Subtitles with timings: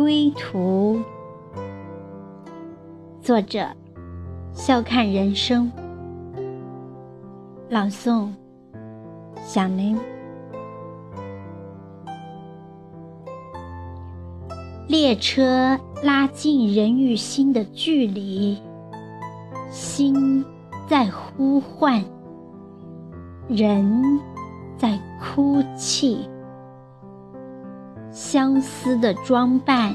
[0.00, 0.98] 归途。
[3.20, 3.68] 作者：
[4.50, 5.70] 笑看人生。
[7.68, 8.30] 朗诵：
[9.44, 9.98] 响铃。
[14.88, 18.56] 列车拉近人与心的距离，
[19.68, 20.42] 心
[20.88, 22.02] 在呼唤，
[23.48, 24.02] 人
[24.78, 26.26] 在哭泣。
[28.12, 29.94] 相思的装扮，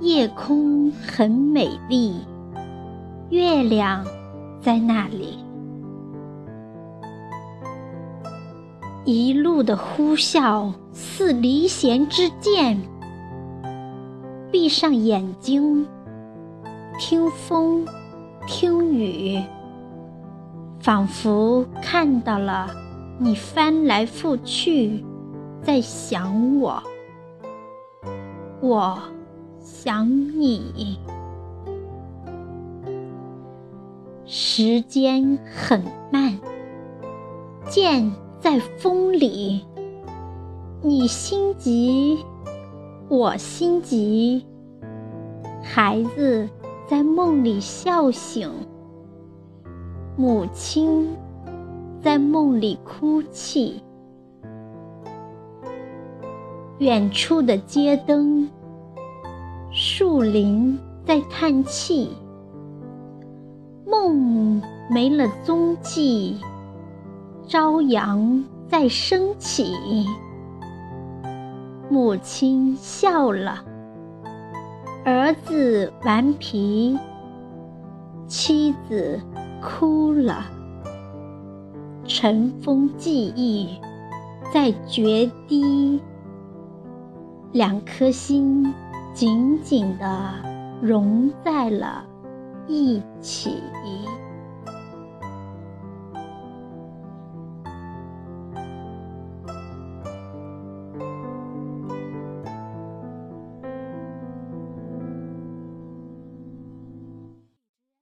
[0.00, 2.14] 夜空很美丽，
[3.30, 4.04] 月亮
[4.60, 5.38] 在那里。
[9.06, 12.78] 一路的呼啸似离弦之箭。
[14.52, 15.86] 闭上眼睛，
[16.98, 17.86] 听风，
[18.46, 19.42] 听雨，
[20.80, 22.68] 仿佛看到了
[23.18, 25.02] 你翻来覆去，
[25.62, 26.82] 在想我，
[28.60, 28.98] 我
[29.60, 30.98] 想你。
[34.24, 36.38] 时间很慢，
[37.68, 39.64] 箭在风里，
[40.82, 42.24] 你心急。
[43.08, 44.46] 我心急，
[45.62, 46.48] 孩子
[46.86, 48.48] 在梦里笑醒，
[50.16, 51.08] 母亲
[52.00, 53.82] 在梦里哭泣。
[56.80, 58.48] 远处的街灯，
[59.70, 62.08] 树林在叹气，
[63.86, 66.38] 梦没了踪迹，
[67.46, 69.74] 朝阳在升起。
[71.90, 73.62] 母亲笑了，
[75.04, 76.98] 儿子顽皮，
[78.26, 79.20] 妻子
[79.60, 80.46] 哭了。
[82.06, 83.68] 尘封记忆
[84.50, 86.00] 在决堤，
[87.52, 88.72] 两颗心
[89.12, 90.34] 紧紧地
[90.80, 92.04] 融在了
[92.68, 93.56] 一起。